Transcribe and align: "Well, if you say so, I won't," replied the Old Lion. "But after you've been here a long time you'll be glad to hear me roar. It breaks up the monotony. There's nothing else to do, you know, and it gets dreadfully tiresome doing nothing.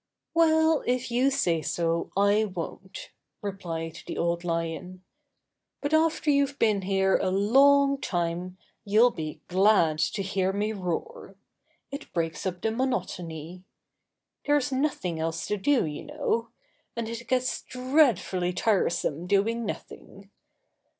"Well, 0.33 0.83
if 0.87 1.11
you 1.11 1.29
say 1.29 1.61
so, 1.61 2.09
I 2.17 2.45
won't," 2.45 3.11
replied 3.43 3.99
the 4.07 4.17
Old 4.17 4.43
Lion. 4.43 5.03
"But 5.79 5.93
after 5.93 6.31
you've 6.31 6.57
been 6.57 6.81
here 6.81 7.17
a 7.17 7.29
long 7.29 7.99
time 8.01 8.57
you'll 8.83 9.11
be 9.11 9.41
glad 9.47 9.99
to 9.99 10.23
hear 10.23 10.51
me 10.53 10.71
roar. 10.71 11.35
It 11.91 12.11
breaks 12.13 12.47
up 12.47 12.63
the 12.63 12.71
monotony. 12.71 13.63
There's 14.47 14.71
nothing 14.71 15.19
else 15.19 15.45
to 15.45 15.57
do, 15.57 15.85
you 15.85 16.05
know, 16.05 16.49
and 16.95 17.07
it 17.07 17.27
gets 17.27 17.61
dreadfully 17.61 18.53
tiresome 18.53 19.27
doing 19.27 19.67
nothing. 19.67 20.31